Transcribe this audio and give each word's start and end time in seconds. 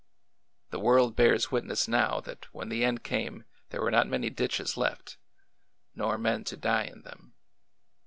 The 0.71 0.79
world 0.79 1.15
bears 1.15 1.51
witness 1.51 1.87
now 1.87 2.21
that 2.21 2.51
when 2.51 2.69
the 2.69 2.83
end 2.83 3.03
came 3.03 3.45
there 3.69 3.83
were 3.83 3.91
not 3.91 4.07
many 4.07 4.31
ditches 4.31 4.75
left— 4.75 5.17
nor 5.95 6.17
men 6.17 6.43
to 6.45 6.57
die 6.57 6.85
in 6.85 7.03
them. 7.03 7.35